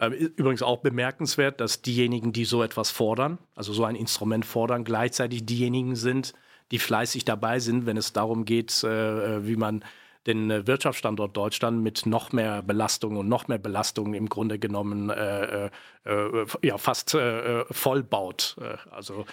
[0.01, 5.45] Übrigens auch bemerkenswert, dass diejenigen, die so etwas fordern, also so ein Instrument fordern, gleichzeitig
[5.45, 6.35] diejenigen sind,
[6.71, 9.85] die fleißig dabei sind, wenn es darum geht, wie man
[10.27, 15.11] den äh, Wirtschaftsstandort Deutschland mit noch mehr Belastung und noch mehr Belastung im Grunde genommen
[15.11, 15.71] äh, äh,
[16.05, 18.57] äh ja, fast äh, vollbaut.
[18.91, 19.25] Also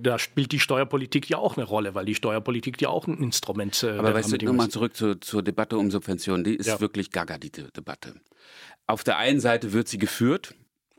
[0.00, 3.82] da spielt die Steuerpolitik ja auch eine Rolle, weil die Steuerpolitik ja auch ein Instrument
[3.82, 6.80] äh, Aber weißt du, nochmal zurück zu, zur Debatte um Subventionen, die ist ja.
[6.80, 8.14] wirklich gaga, die Debatte.
[8.86, 10.54] Auf der einen Seite wird sie geführt,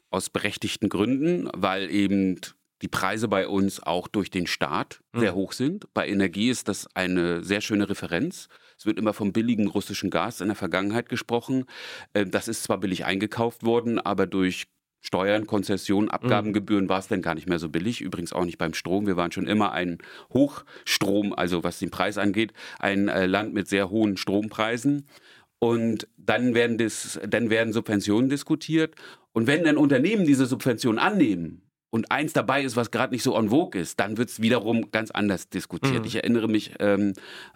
[0.10, 2.39] aus berechtigten Gründen, weil eben
[2.82, 5.19] die Preise bei uns auch durch den Staat mhm.
[5.19, 5.91] sehr hoch sind.
[5.93, 8.47] Bei Energie ist das eine sehr schöne Referenz.
[8.77, 11.65] Es wird immer vom billigen russischen Gas in der Vergangenheit gesprochen.
[12.13, 14.67] Ähm, das ist zwar billig eingekauft worden, aber durch
[14.99, 16.89] Steuern, Konzessionen, Abgabengebühren mhm.
[16.89, 18.01] war es dann gar nicht mehr so billig.
[18.01, 19.07] Übrigens auch nicht beim Strom.
[19.07, 19.99] Wir waren schon immer ein
[20.33, 25.07] Hochstrom, also was den Preis angeht, ein äh, Land mit sehr hohen Strompreisen.
[25.59, 28.95] Und dann werden, das, dann werden Subventionen diskutiert.
[29.33, 31.66] Und wenn dann Unternehmen diese Subventionen annehmen,
[31.97, 34.91] und eins dabei ist, was gerade nicht so en vogue ist, dann wird es wiederum
[34.91, 36.01] ganz anders diskutiert.
[36.01, 36.05] Mhm.
[36.05, 37.13] Ich erinnere mich ähm,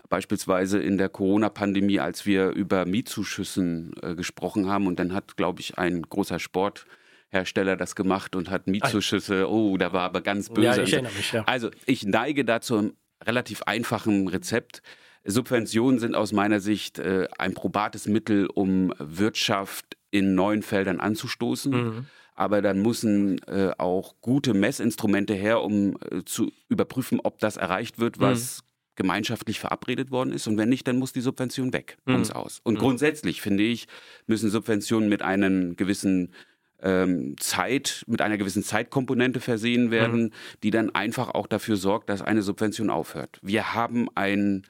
[0.09, 5.61] beispielsweise in der Corona-Pandemie, als wir über Mietzuschüssen äh, gesprochen haben und dann hat, glaube
[5.61, 10.65] ich, ein großer Sporthersteller das gemacht und hat Mietzuschüsse, oh, da war aber ganz böse.
[10.65, 11.43] Ja, ich erinnere mich, ja.
[11.43, 14.81] Also ich neige da zu einem relativ einfachen Rezept.
[15.23, 21.71] Subventionen sind aus meiner Sicht äh, ein probates Mittel, um Wirtschaft in neuen Feldern anzustoßen.
[21.71, 22.05] Mhm
[22.41, 27.99] aber dann müssen äh, auch gute Messinstrumente her, um äh, zu überprüfen, ob das erreicht
[27.99, 28.65] wird, was mhm.
[28.95, 30.47] gemeinschaftlich verabredet worden ist.
[30.47, 32.15] Und wenn nicht, dann muss die Subvention weg, mhm.
[32.15, 32.59] uns aus.
[32.63, 32.79] Und mhm.
[32.79, 33.87] grundsätzlich, finde ich,
[34.25, 36.33] müssen Subventionen mit einem gewissen
[36.81, 40.31] ähm, Zeit, mit einer gewissen Zeitkomponente versehen werden, mhm.
[40.63, 43.37] die dann einfach auch dafür sorgt, dass eine Subvention aufhört.
[43.43, 44.65] Wir haben einen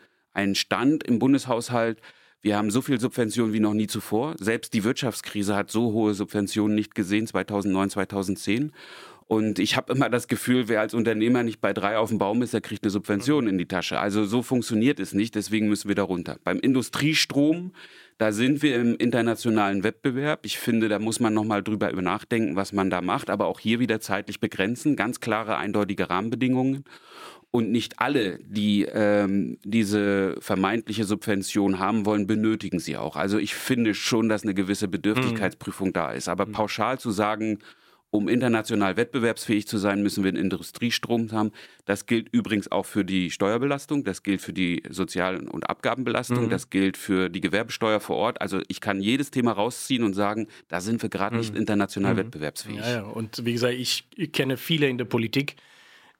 [0.55, 2.01] Stand im Bundeshaushalt,
[2.41, 4.35] wir haben so viel Subventionen wie noch nie zuvor.
[4.39, 8.71] Selbst die Wirtschaftskrise hat so hohe Subventionen nicht gesehen, 2009, 2010.
[9.27, 12.41] Und ich habe immer das Gefühl, wer als Unternehmer nicht bei drei auf dem Baum
[12.41, 13.97] ist, der kriegt eine Subvention in die Tasche.
[13.97, 16.37] Also so funktioniert es nicht, deswegen müssen wir da runter.
[16.43, 17.71] Beim Industriestrom,
[18.17, 20.45] da sind wir im internationalen Wettbewerb.
[20.45, 23.79] Ich finde, da muss man nochmal drüber nachdenken, was man da macht, aber auch hier
[23.79, 26.83] wieder zeitlich begrenzen, ganz klare, eindeutige Rahmenbedingungen
[27.51, 33.17] und nicht alle, die ähm, diese vermeintliche Subvention haben wollen, benötigen sie auch.
[33.17, 35.93] Also ich finde schon, dass eine gewisse Bedürftigkeitsprüfung mhm.
[35.93, 36.29] da ist.
[36.29, 36.53] Aber mhm.
[36.53, 37.59] pauschal zu sagen,
[38.09, 41.51] um international wettbewerbsfähig zu sein, müssen wir einen Industriestrom haben.
[41.85, 46.49] Das gilt übrigens auch für die Steuerbelastung, das gilt für die Sozial- und Abgabenbelastung, mhm.
[46.49, 48.41] das gilt für die Gewerbesteuer vor Ort.
[48.41, 51.41] Also ich kann jedes Thema rausziehen und sagen, da sind wir gerade mhm.
[51.41, 52.17] nicht international mhm.
[52.17, 52.79] wettbewerbsfähig.
[52.79, 53.03] Ja, ja.
[53.03, 55.55] Und wie gesagt, ich kenne viele in der Politik,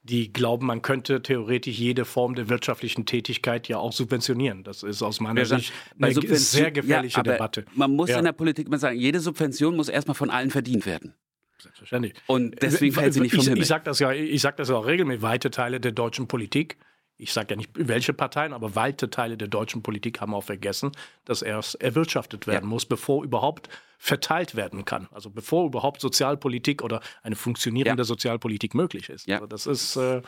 [0.04, 4.64] die glauben, man könnte theoretisch jede Form der wirtschaftlichen Tätigkeit ja auch subventionieren.
[4.64, 7.66] Das ist aus meiner Sicht eine sehr gefährliche ja, Debatte.
[7.76, 8.18] Man muss ja.
[8.18, 11.14] in der Politik immer sagen, jede Subvention muss erstmal von allen verdient werden.
[11.60, 12.14] Selbstverständlich.
[12.26, 13.62] Und deswegen fällt sie nicht vom ich, Himmel.
[13.62, 15.22] Ich sage das ja, ich sage das ja auch regelmäßig.
[15.22, 16.78] Weite Teile der deutschen Politik
[17.22, 20.92] ich sage ja nicht welche Parteien, aber weite Teile der deutschen Politik haben auch vergessen,
[21.24, 22.70] dass erst erwirtschaftet werden ja.
[22.70, 25.08] muss, bevor überhaupt verteilt werden kann.
[25.12, 28.06] Also bevor überhaupt Sozialpolitik oder eine funktionierende ja.
[28.06, 29.28] Sozialpolitik möglich ist.
[29.28, 29.36] Ja.
[29.36, 30.24] Also das ist äh,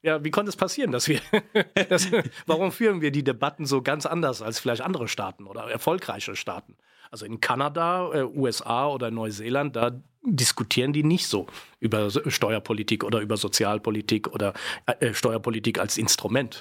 [0.00, 1.20] ja, wie konnte es passieren, dass wir,
[1.88, 2.08] das,
[2.46, 6.76] warum führen wir die Debatten so ganz anders als vielleicht andere Staaten oder erfolgreiche Staaten?
[7.10, 11.46] Also in Kanada, äh, USA oder Neuseeland, da diskutieren die nicht so
[11.80, 14.52] über Steuerpolitik oder über Sozialpolitik oder
[14.86, 16.60] äh, Steuerpolitik als Instrument.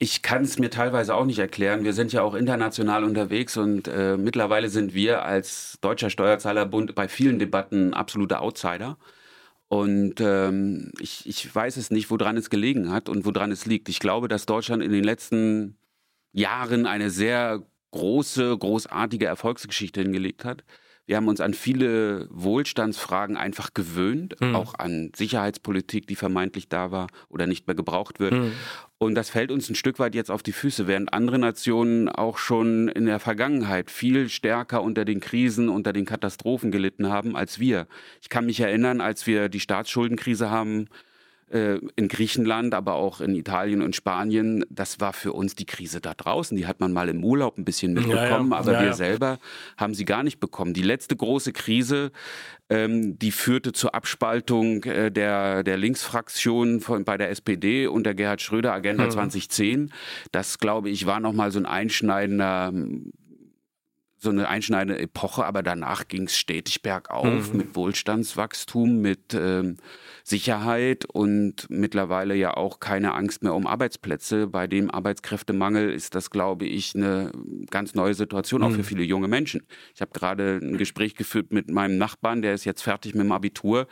[0.00, 1.82] Ich kann es mir teilweise auch nicht erklären.
[1.82, 7.08] Wir sind ja auch international unterwegs und äh, mittlerweile sind wir als Deutscher Steuerzahlerbund bei
[7.08, 8.96] vielen Debatten absolute Outsider.
[9.66, 13.88] Und ähm, ich, ich weiß es nicht, woran es gelegen hat und woran es liegt.
[13.88, 15.76] Ich glaube, dass Deutschland in den letzten
[16.32, 20.64] Jahren eine sehr große, großartige Erfolgsgeschichte hingelegt hat.
[21.08, 24.54] Wir haben uns an viele Wohlstandsfragen einfach gewöhnt, mhm.
[24.54, 28.34] auch an Sicherheitspolitik, die vermeintlich da war oder nicht mehr gebraucht wird.
[28.34, 28.52] Mhm.
[28.98, 32.36] Und das fällt uns ein Stück weit jetzt auf die Füße, während andere Nationen auch
[32.36, 37.58] schon in der Vergangenheit viel stärker unter den Krisen, unter den Katastrophen gelitten haben als
[37.58, 37.86] wir.
[38.20, 40.88] Ich kann mich erinnern, als wir die Staatsschuldenkrise haben,
[41.50, 46.12] in Griechenland, aber auch in Italien und Spanien, das war für uns die Krise da
[46.12, 46.54] draußen.
[46.56, 48.58] Die hat man mal im Urlaub ein bisschen mitbekommen, ja, ja.
[48.58, 49.38] aber ja, wir selber
[49.78, 50.74] haben sie gar nicht bekommen.
[50.74, 52.12] Die letzte große Krise,
[52.68, 58.42] ähm, die führte zur Abspaltung äh, der, der Linksfraktion von, bei der SPD unter Gerhard
[58.42, 59.10] Schröder, Agenda mhm.
[59.10, 59.92] 2010.
[60.32, 62.72] Das, glaube ich, war nochmal so ein einschneidender
[64.20, 67.56] so eine einschneidende Epoche, aber danach ging es stetig bergauf mhm.
[67.56, 69.76] mit Wohlstandswachstum, mit ähm,
[70.28, 74.46] Sicherheit und mittlerweile ja auch keine Angst mehr um Arbeitsplätze.
[74.46, 77.32] Bei dem Arbeitskräftemangel ist das, glaube ich, eine
[77.70, 78.84] ganz neue Situation auch für mhm.
[78.84, 79.62] viele junge Menschen.
[79.94, 83.32] Ich habe gerade ein Gespräch geführt mit meinem Nachbarn, der ist jetzt fertig mit dem
[83.32, 83.88] Abitur.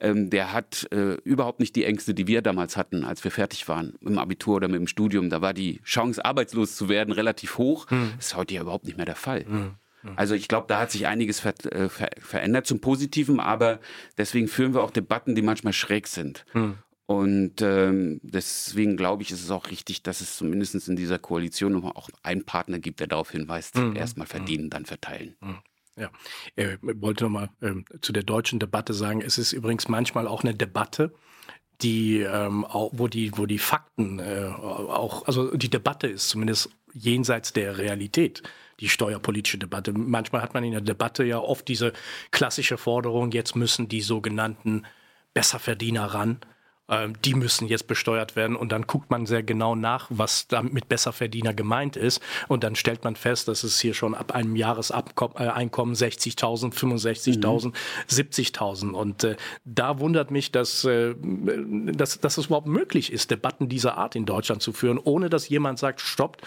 [0.00, 3.68] Ähm, der hat äh, überhaupt nicht die Ängste, die wir damals hatten, als wir fertig
[3.68, 5.30] waren mit dem Abitur oder mit dem Studium.
[5.30, 7.90] Da war die Chance, arbeitslos zu werden, relativ hoch.
[7.90, 8.12] Mhm.
[8.16, 9.44] Das ist heute ja überhaupt nicht mehr der Fall.
[9.46, 9.74] Mhm.
[10.16, 13.80] Also ich glaube, da hat sich einiges ver äh, ver verändert zum Positiven, aber
[14.16, 16.44] deswegen führen wir auch Debatten, die manchmal schräg sind.
[16.54, 16.78] Mhm.
[17.06, 21.84] Und ähm, deswegen glaube ich, ist es auch richtig, dass es zumindest in dieser Koalition
[21.84, 23.96] auch einen Partner gibt, der darauf hinweist, mhm.
[23.96, 24.70] erstmal verdienen, mhm.
[24.70, 25.36] dann verteilen.
[25.40, 25.58] Mhm.
[25.96, 26.10] Ja,
[26.54, 30.44] ich äh, wollte nochmal ähm, zu der deutschen Debatte sagen, es ist übrigens manchmal auch
[30.44, 31.12] eine Debatte,
[31.82, 36.70] die, ähm, auch, wo die, wo die Fakten äh, auch, also die Debatte ist zumindest
[36.92, 38.42] jenseits der Realität
[38.80, 39.92] die steuerpolitische Debatte.
[39.92, 41.92] Manchmal hat man in der Debatte ja oft diese
[42.30, 44.84] klassische Forderung, jetzt müssen die sogenannten
[45.34, 46.40] Besserverdiener ran.
[46.90, 50.72] Ähm, die müssen jetzt besteuert werden und dann guckt man sehr genau nach, was damit
[50.72, 54.56] mit Besserverdiener gemeint ist und dann stellt man fest, dass es hier schon ab einem
[54.56, 57.72] Jahreseinkommen 60.000, 65.000, mhm.
[58.08, 63.68] 70.000 und äh, da wundert mich, dass, äh, dass, dass es überhaupt möglich ist, Debatten
[63.68, 66.42] dieser Art in Deutschland zu führen, ohne dass jemand sagt, stoppt,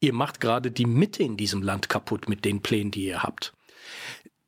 [0.00, 3.52] ihr macht gerade die Mitte in diesem Land kaputt mit den Plänen, die ihr habt.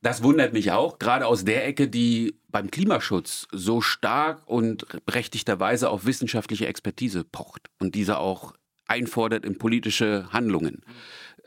[0.00, 5.90] Das wundert mich auch, gerade aus der Ecke, die beim Klimaschutz so stark und berechtigterweise
[5.90, 8.54] auf wissenschaftliche Expertise pocht und diese auch
[8.86, 10.82] einfordert in politische Handlungen.
[10.86, 10.92] Mhm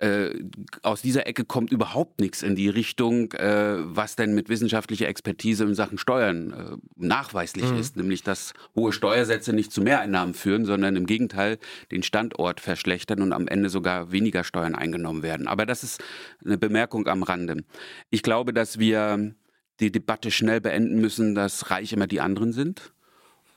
[0.02, 0.34] äh,
[0.82, 5.64] aus dieser Ecke kommt überhaupt nichts in die Richtung, äh, was denn mit wissenschaftlicher Expertise
[5.64, 7.78] in Sachen Steuern äh, nachweislich mhm.
[7.78, 11.60] ist, nämlich dass hohe Steuersätze nicht zu Mehreinnahmen führen, sondern im Gegenteil
[11.92, 15.48] den Standort verschlechtern und am Ende sogar weniger Steuern eingenommen werden.
[15.48, 16.04] Aber das ist
[16.44, 17.58] eine Bemerkung am Rande.
[18.10, 19.36] Ich glaube, dass wir
[19.80, 22.92] die Debatte schnell beenden müssen, dass reich immer die anderen sind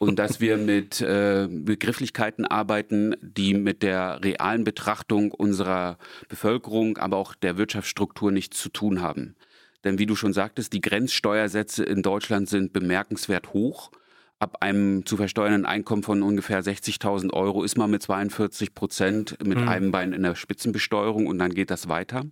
[0.08, 7.16] und dass wir mit äh, Begrifflichkeiten arbeiten, die mit der realen Betrachtung unserer Bevölkerung, aber
[7.16, 9.34] auch der Wirtschaftsstruktur nichts zu tun haben.
[9.82, 13.90] Denn wie du schon sagtest, die Grenzsteuersätze in Deutschland sind bemerkenswert hoch.
[14.38, 19.58] Ab einem zu versteuernden Einkommen von ungefähr 60.000 Euro ist man mit 42 Prozent mit
[19.58, 19.68] mhm.
[19.68, 22.24] einem Bein in der Spitzenbesteuerung und dann geht das weiter.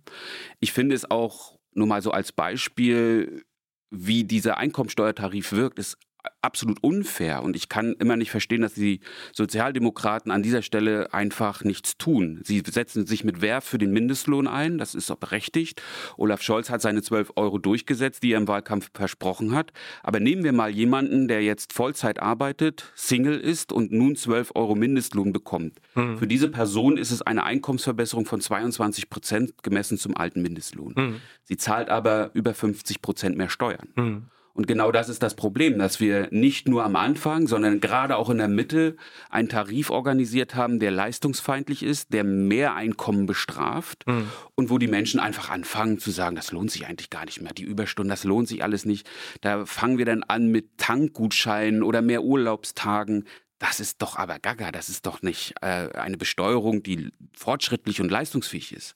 [0.59, 3.43] Ich finde es auch nur mal so als Beispiel,
[3.89, 5.97] wie dieser Einkommensteuertarif wirkt, ist
[6.41, 8.99] absolut unfair und ich kann immer nicht verstehen, dass die
[9.33, 12.41] Sozialdemokraten an dieser Stelle einfach nichts tun.
[12.43, 15.81] Sie setzen sich mit Werf für den Mindestlohn ein, das ist auch berechtigt.
[16.17, 19.71] Olaf Scholz hat seine 12 Euro durchgesetzt, die er im Wahlkampf versprochen hat.
[20.01, 24.75] Aber nehmen wir mal jemanden, der jetzt Vollzeit arbeitet, Single ist und nun 12 Euro
[24.75, 25.79] Mindestlohn bekommt.
[25.95, 26.17] Mhm.
[26.17, 30.93] Für diese Person ist es eine Einkommensverbesserung von 22 Prozent gemessen zum alten Mindestlohn.
[30.95, 31.15] Mhm.
[31.43, 33.89] Sie zahlt aber über 50 Prozent mehr Steuern.
[33.95, 34.25] Mhm.
[34.55, 38.29] Und genau das ist das Problem, dass wir nicht nur am Anfang, sondern gerade auch
[38.29, 38.95] in der Mitte
[39.31, 44.29] einen Tarif organisiert haben, der leistungsfeindlich ist, der mehr Einkommen bestraft mhm.
[44.53, 47.53] und wo die Menschen einfach anfangen zu sagen, das lohnt sich eigentlich gar nicht mehr.
[47.53, 49.09] Die Überstunden, das lohnt sich alles nicht.
[49.41, 53.25] Da fangen wir dann an mit Tankgutscheinen oder mehr Urlaubstagen.
[53.63, 58.11] Das ist doch aber gaga, das ist doch nicht äh, eine Besteuerung, die fortschrittlich und
[58.11, 58.93] leistungsfähig ist.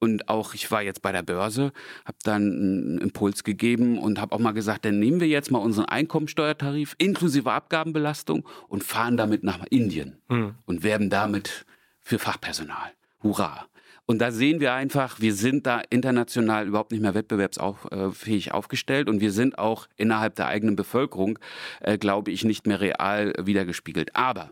[0.00, 1.72] Und auch ich war jetzt bei der Börse,
[2.04, 5.60] habe dann einen Impuls gegeben und habe auch mal gesagt, dann nehmen wir jetzt mal
[5.60, 10.56] unseren Einkommensteuertarif inklusive Abgabenbelastung und fahren damit nach Indien hm.
[10.66, 11.64] und werben damit
[12.00, 12.90] für Fachpersonal.
[13.22, 13.67] Hurra!
[14.10, 19.20] Und da sehen wir einfach, wir sind da international überhaupt nicht mehr wettbewerbsfähig aufgestellt und
[19.20, 21.38] wir sind auch innerhalb der eigenen Bevölkerung,
[21.80, 24.16] äh, glaube ich, nicht mehr real wiedergespiegelt.
[24.16, 24.50] Aber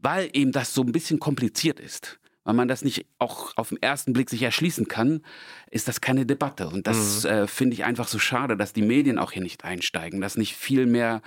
[0.00, 3.82] weil eben das so ein bisschen kompliziert ist, weil man das nicht auch auf den
[3.82, 5.20] ersten Blick sich erschließen kann,
[5.70, 6.68] ist das keine Debatte.
[6.68, 7.30] Und das mhm.
[7.30, 10.56] äh, finde ich einfach so schade, dass die Medien auch hier nicht einsteigen, dass nicht
[10.56, 11.20] viel mehr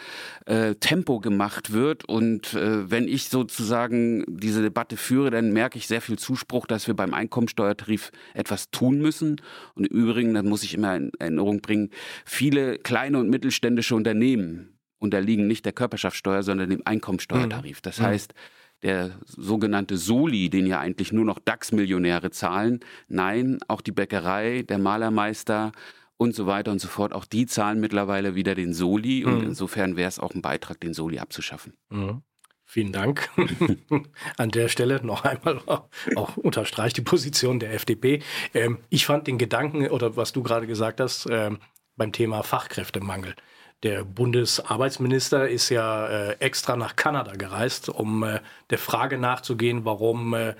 [0.47, 2.05] äh, Tempo gemacht wird.
[2.05, 6.87] Und äh, wenn ich sozusagen diese Debatte führe, dann merke ich sehr viel Zuspruch, dass
[6.87, 9.39] wir beim Einkommensteuertarif etwas tun müssen.
[9.75, 11.91] Und im Übrigen, dann muss ich immer in Erinnerung bringen,
[12.25, 17.77] viele kleine und mittelständische Unternehmen unterliegen nicht der Körperschaftssteuer, sondern dem Einkommensteuertarif.
[17.77, 17.83] Mhm.
[17.83, 18.05] Das mhm.
[18.83, 22.79] Der sogenannte Soli, den ja eigentlich nur noch DAX-Millionäre zahlen.
[23.07, 25.71] Nein, auch die Bäckerei, der Malermeister
[26.17, 29.25] und so weiter und so fort, auch die zahlen mittlerweile wieder den Soli.
[29.25, 29.47] Und mhm.
[29.47, 31.73] insofern wäre es auch ein Beitrag, den Soli abzuschaffen.
[31.89, 32.23] Mhm.
[32.65, 33.29] Vielen Dank.
[34.37, 35.59] An der Stelle noch einmal
[36.15, 38.21] auch unterstreicht die Position der FDP.
[38.53, 41.59] Ähm, ich fand den Gedanken oder was du gerade gesagt hast ähm,
[41.97, 43.35] beim Thema Fachkräftemangel
[43.83, 50.33] der Bundesarbeitsminister ist ja äh, extra nach Kanada gereist, um äh, der Frage nachzugehen, warum
[50.33, 50.55] äh,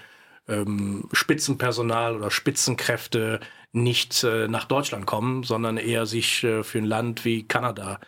[0.47, 3.39] ähm, Spitzenpersonal oder Spitzenkräfte
[3.73, 7.99] nicht äh, nach Deutschland kommen, sondern eher sich äh, für ein Land wie Kanada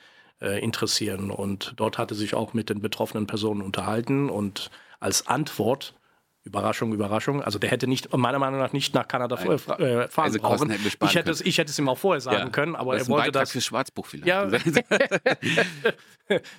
[0.42, 1.32] äh, interessieren.
[1.32, 5.96] Und dort hatte sich auch mit den betroffenen Personen unterhalten und als Antwort
[6.44, 7.42] Überraschung, Überraschung.
[7.42, 10.72] Also der hätte nicht, meiner Meinung nach nicht nach Kanada äh, fahren also brauchen.
[10.72, 13.32] Ich hätte, es, ich hätte es ihm auch vorher sagen ja, können, aber er wollte
[13.32, 13.52] das.
[13.52, 14.28] Fürs Schwarzbuch vielleicht.
[14.28, 14.50] Ja.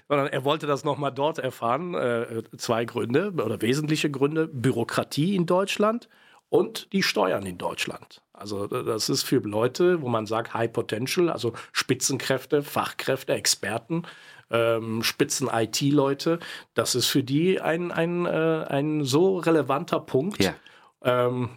[0.09, 1.95] Sondern er wollte das nochmal dort erfahren.
[1.95, 6.09] Äh, zwei Gründe oder wesentliche Gründe: Bürokratie in Deutschland
[6.49, 8.23] und die Steuern in Deutschland.
[8.33, 14.05] Also das ist für Leute, wo man sagt High Potential, also Spitzenkräfte, Fachkräfte, Experten,
[14.51, 16.39] ähm, Spitzen-IT-Leute.
[16.75, 20.43] Das ist für die ein, ein, äh, ein so relevanter Punkt.
[20.43, 20.55] Ja.
[21.03, 21.51] Ähm,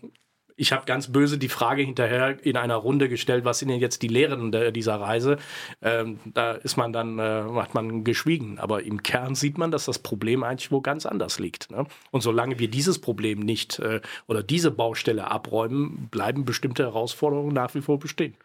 [0.57, 4.01] ich habe ganz böse die Frage hinterher in einer Runde gestellt, was sind denn jetzt
[4.01, 5.37] die Lehren dieser Reise?
[5.83, 8.57] Ähm, da ist man dann, äh, hat man geschwiegen.
[8.57, 11.69] Aber im Kern sieht man, dass das Problem eigentlich wo ganz anders liegt.
[11.69, 11.85] Ne?
[12.09, 17.75] Und solange wir dieses Problem nicht äh, oder diese Baustelle abräumen, bleiben bestimmte Herausforderungen nach
[17.75, 18.35] wie vor bestehen.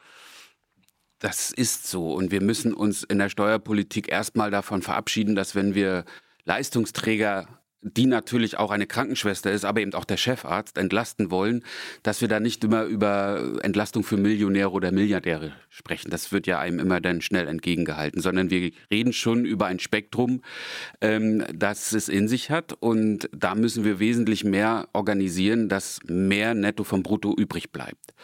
[1.23, 2.13] Das ist so.
[2.13, 6.05] Und wir müssen uns in der Steuerpolitik erstmal davon verabschieden, dass wenn wir
[6.45, 7.47] Leistungsträger
[7.85, 11.65] die natürlich auch eine Krankenschwester ist, aber eben auch der Chefarzt, entlasten wollen,
[12.05, 16.09] dass wir da nicht immer über Entlastung für Millionäre oder Milliardäre sprechen.
[16.09, 20.43] Das wird ja einem immer dann schnell entgegengehalten, sondern wir reden schon über ein Spektrum,
[21.01, 22.73] ähm, das es in sich hat.
[22.73, 28.15] Und da müssen wir wesentlich mehr organisieren, dass mehr Netto vom Brutto übrig bleibt.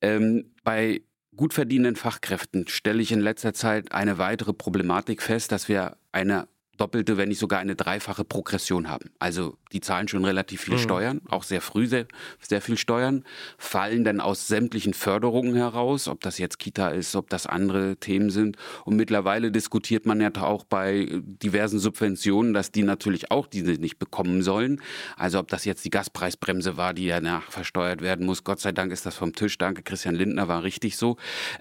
[0.00, 1.02] Ähm, bei
[1.36, 6.48] gut verdienenden Fachkräften stelle ich in letzter Zeit eine weitere Problematik fest, dass wir eine
[6.80, 9.10] doppelte, wenn nicht sogar eine dreifache Progression haben.
[9.18, 10.78] Also die zahlen schon relativ viel mhm.
[10.78, 12.06] Steuern, auch sehr früh sehr,
[12.40, 13.24] sehr viel Steuern,
[13.58, 18.30] fallen dann aus sämtlichen Förderungen heraus, ob das jetzt Kita ist, ob das andere Themen
[18.30, 18.56] sind.
[18.84, 23.98] Und mittlerweile diskutiert man ja auch bei diversen Subventionen, dass die natürlich auch diese nicht
[23.98, 24.80] bekommen sollen.
[25.16, 28.44] Also ob das jetzt die Gaspreisbremse war, die danach versteuert werden muss.
[28.44, 29.58] Gott sei Dank ist das vom Tisch.
[29.58, 31.16] Danke, Christian Lindner, war richtig so.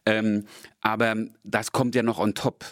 [0.05, 0.45] Ähm,
[0.81, 2.63] aber das kommt ja noch on top.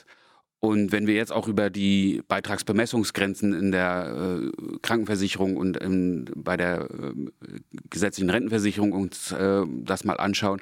[0.60, 6.58] Und wenn wir jetzt auch über die Beitragsbemessungsgrenzen in der äh, Krankenversicherung und ähm, bei
[6.58, 10.60] der äh, gesetzlichen Rentenversicherung uns äh, das mal anschauen,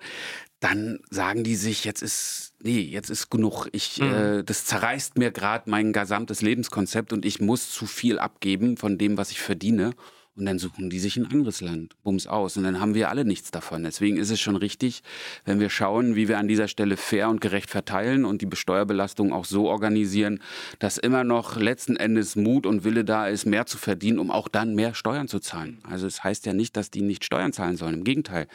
[0.60, 3.68] dann sagen die sich, jetzt ist, nee, jetzt ist genug.
[3.72, 4.14] Ich, mhm.
[4.14, 8.98] Äh, das zerreißt mir gerade mein gesamtes Lebenskonzept und ich muss zu viel abgeben von
[8.98, 9.92] dem, was ich verdiene.
[10.38, 12.58] Und dann suchen die sich ein anderes Land, bums aus.
[12.58, 13.84] Und dann haben wir alle nichts davon.
[13.84, 15.02] Deswegen ist es schon richtig,
[15.46, 19.32] wenn wir schauen, wie wir an dieser Stelle fair und gerecht verteilen und die Besteuerbelastung
[19.32, 20.42] auch so organisieren,
[20.80, 24.50] dass immer noch letzten Endes Mut und Wille da ist, mehr zu verdienen, um auch
[24.50, 25.80] dann mehr Steuern zu zahlen.
[25.84, 27.96] Also es das heißt ja nicht, dass die nicht Steuern zahlen sollen.
[27.96, 28.48] Im Gegenteil.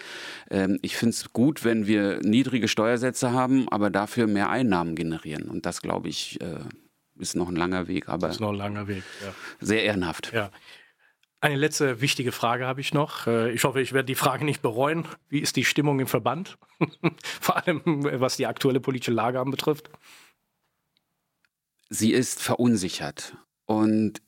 [0.51, 5.49] Ähm, ich finde es gut, wenn wir niedrige Steuersätze haben, aber dafür mehr Einnahmen generieren.
[5.49, 6.61] Und das, glaube ich, äh,
[7.19, 9.35] ist noch ein langer Weg, aber das ist noch ein langer Weg, ja.
[9.61, 10.33] sehr ehrenhaft.
[10.33, 10.51] Ja.
[11.42, 13.26] Eine letzte wichtige Frage habe ich noch.
[13.26, 15.07] Äh, ich hoffe, ich werde die Frage nicht bereuen.
[15.29, 16.59] Wie ist die Stimmung im Verband?
[17.40, 19.90] Vor allem, was die aktuelle politische Lage anbetrifft.
[21.88, 23.37] Sie ist verunsichert.
[23.64, 24.20] Und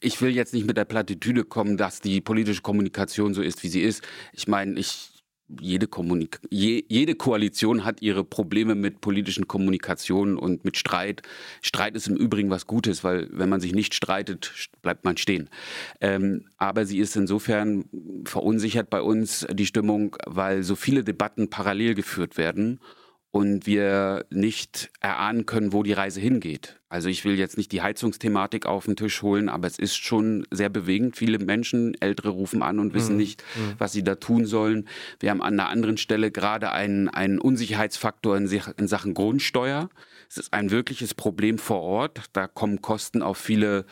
[0.00, 3.68] ich will jetzt nicht mit der Plattitüde kommen, dass die politische Kommunikation so ist, wie
[3.68, 4.02] sie ist.
[4.32, 5.19] Ich meine, ich
[5.60, 11.22] jede, Kommunik je, jede Koalition hat ihre Probleme mit politischen Kommunikationen und mit Streit.
[11.62, 15.48] Streit ist im Übrigen was Gutes, weil wenn man sich nicht streitet, bleibt man stehen.
[16.00, 17.84] Ähm, aber sie ist insofern
[18.24, 22.80] verunsichert bei uns die Stimmung, weil so viele Debatten parallel geführt werden
[23.32, 26.80] und wir nicht erahnen können, wo die Reise hingeht.
[26.88, 30.46] Also ich will jetzt nicht die Heizungsthematik auf den Tisch holen, aber es ist schon
[30.50, 31.16] sehr bewegend.
[31.16, 33.18] Viele Menschen, Ältere rufen an und wissen mhm.
[33.18, 33.74] nicht, mhm.
[33.78, 34.88] was sie da tun sollen.
[35.20, 39.88] Wir haben an einer anderen Stelle gerade einen, einen Unsicherheitsfaktor in, in Sachen Grundsteuer.
[40.30, 42.22] Es ist ein wirkliches Problem vor Ort.
[42.32, 43.84] Da kommen Kosten auf viele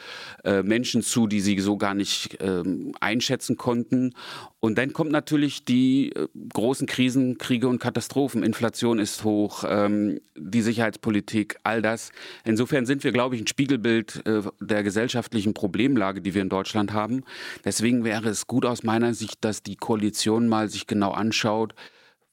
[0.44, 4.14] äh, Menschen zu, die sie so gar nicht ähm, einschätzen konnten.
[4.60, 8.44] Und dann kommt natürlich die äh, großen Krisen, Kriege und Katastrophen.
[8.44, 12.12] Inflation ist hoch, ähm, die Sicherheitspolitik, all das.
[12.44, 16.92] Insofern sind wir, glaube ich, ein Spiegelbild äh, der gesellschaftlichen Problemlage, die wir in Deutschland
[16.92, 17.24] haben.
[17.64, 21.74] Deswegen wäre es gut aus meiner Sicht, dass die Koalition mal sich genau anschaut,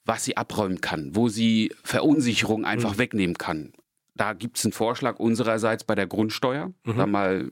[0.04, 2.98] was sie abräumen kann, wo sie Verunsicherung einfach mhm.
[2.98, 3.72] wegnehmen kann.
[4.16, 6.96] Da gibt es einen Vorschlag unsererseits bei der Grundsteuer, mhm.
[6.96, 7.48] da mal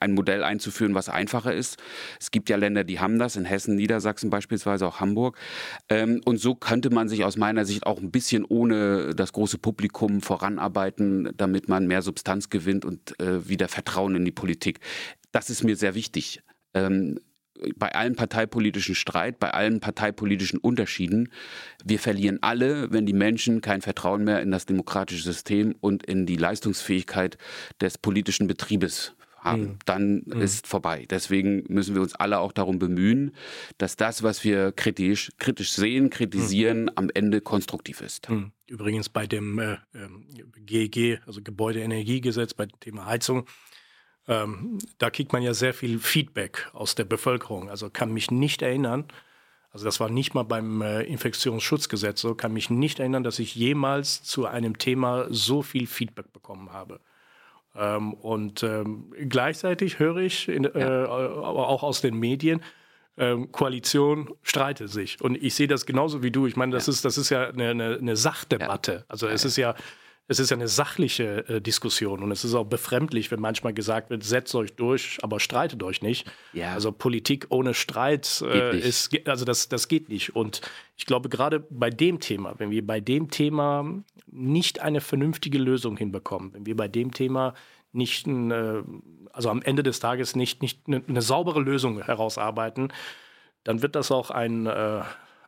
[0.00, 1.78] ein Modell einzuführen, was einfacher ist.
[2.20, 5.36] Es gibt ja Länder, die haben das, in Hessen, Niedersachsen beispielsweise, auch Hamburg.
[5.88, 9.58] Ähm, und so könnte man sich aus meiner Sicht auch ein bisschen ohne das große
[9.58, 14.80] Publikum voranarbeiten, damit man mehr Substanz gewinnt und äh, wieder Vertrauen in die Politik.
[15.32, 16.42] Das ist mir sehr wichtig.
[16.74, 17.18] Ähm,
[17.76, 21.30] bei allen parteipolitischen Streit, bei allen parteipolitischen Unterschieden,
[21.84, 26.26] wir verlieren alle, wenn die Menschen kein Vertrauen mehr in das demokratische System und in
[26.26, 27.38] die Leistungsfähigkeit
[27.80, 29.78] des politischen Betriebes haben, mhm.
[29.84, 30.40] dann mhm.
[30.40, 31.06] ist vorbei.
[31.08, 33.32] Deswegen müssen wir uns alle auch darum bemühen,
[33.78, 36.90] dass das, was wir kritisch, kritisch sehen, kritisieren, mhm.
[36.96, 38.28] am Ende konstruktiv ist.
[38.28, 38.52] Mhm.
[38.66, 39.76] Übrigens bei dem äh,
[40.66, 43.46] GEG, ähm, also Gebäudeenergiegesetz, bei dem Thema Heizung,
[44.28, 47.70] ähm, da kriegt man ja sehr viel Feedback aus der Bevölkerung.
[47.70, 49.04] Also kann mich nicht erinnern,
[49.70, 53.54] also das war nicht mal beim äh, Infektionsschutzgesetz so, kann mich nicht erinnern, dass ich
[53.54, 57.00] jemals zu einem Thema so viel Feedback bekommen habe.
[57.76, 62.62] Ähm, und ähm, gleichzeitig höre ich in, äh, auch aus den Medien,
[63.18, 65.20] ähm, Koalition streite sich.
[65.20, 66.46] Und ich sehe das genauso wie du.
[66.46, 66.92] Ich meine, das, ja.
[66.92, 68.92] ist, das ist ja eine, eine, eine Sachdebatte.
[68.92, 69.04] Ja.
[69.08, 69.74] Also es ist ja
[70.30, 74.10] es ist ja eine sachliche äh, Diskussion und es ist auch befremdlich, wenn manchmal gesagt
[74.10, 76.30] wird, setzt euch durch, aber streitet euch nicht.
[76.52, 76.74] Ja.
[76.74, 80.36] Also Politik ohne Streit äh, ist, also das, das geht nicht.
[80.36, 80.60] Und
[80.96, 85.96] ich glaube, gerade bei dem Thema, wenn wir bei dem Thema nicht eine vernünftige Lösung
[85.96, 87.54] hinbekommen, wenn wir bei dem Thema
[87.92, 88.82] nicht, ein, äh,
[89.32, 92.92] also am Ende des Tages nicht, nicht eine, eine, saubere Lösung herausarbeiten,
[93.64, 95.00] dann wird das auch ein äh,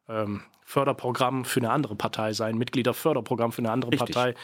[0.09, 4.15] ähm, Förderprogramm für eine andere Partei sein, Mitgliederförderprogramm für eine andere Richtig.
[4.15, 4.35] Partei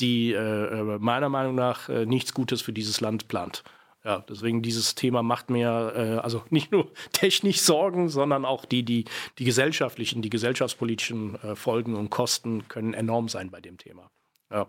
[0.00, 3.62] die äh, äh, meiner Meinung nach äh, nichts Gutes für dieses Land plant.
[4.04, 8.82] Ja, deswegen dieses Thema macht mir äh, also nicht nur technisch Sorgen, sondern auch die,
[8.82, 9.04] die,
[9.38, 14.10] die gesellschaftlichen, die gesellschaftspolitischen äh, Folgen und Kosten können enorm sein bei dem Thema.
[14.50, 14.66] Ja.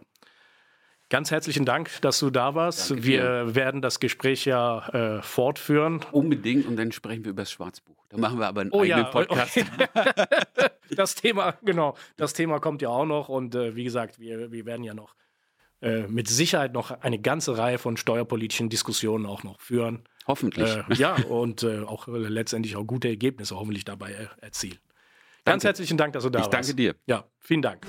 [1.14, 2.90] Ganz herzlichen Dank, dass du da warst.
[2.90, 3.54] Danke wir dir.
[3.54, 6.00] werden das Gespräch ja äh, fortführen.
[6.12, 8.04] Unbedingt und dann sprechen wir über das Schwarzbuch.
[8.10, 9.12] Da machen wir aber einen oh, eigenen ja.
[9.12, 9.64] Podcast.
[10.96, 14.66] das Thema, genau, das Thema kommt ja auch noch und äh, wie gesagt, wir, wir
[14.66, 15.14] werden ja noch
[15.84, 20.06] äh, mit Sicherheit noch eine ganze Reihe von steuerpolitischen Diskussionen auch noch führen.
[20.26, 20.68] Hoffentlich.
[20.68, 24.80] Äh, ja, und äh, auch letztendlich auch gute Ergebnisse hoffentlich dabei erzielen.
[25.46, 25.68] Ganz danke.
[25.68, 26.70] herzlichen Dank, dass du da ich warst.
[26.70, 26.96] Ich danke dir.
[27.06, 27.86] Ja, vielen Dank.